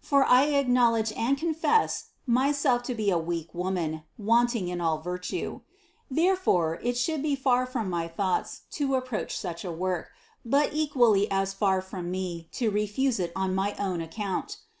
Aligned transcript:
For 0.00 0.24
I 0.24 0.46
acknowledge 0.46 1.12
and 1.12 1.38
confess 1.38 2.06
myself 2.26 2.82
to 2.90 2.94
be 2.96 3.08
a 3.08 3.18
weak 3.18 3.54
woman, 3.54 4.02
wanting 4.18 4.66
in 4.66 4.80
all 4.80 4.98
virtue; 5.00 5.60
therefore, 6.10 6.80
it 6.82 6.96
should 6.96 7.22
be 7.22 7.36
far 7.36 7.66
from 7.66 7.88
my 7.88 8.08
thoughts 8.08 8.62
to 8.72 8.96
approach 8.96 9.38
such 9.38 9.64
a 9.64 9.70
work, 9.70 10.10
but 10.44 10.70
equally 10.72 11.30
as 11.30 11.52
far 11.52 11.80
from 11.80 12.10
me 12.10 12.48
to 12.54 12.68
refuse 12.68 13.20
it 13.20 13.30
on 13.36 13.54
my 13.54 13.76
own 13.78 14.00
account. 14.00 14.56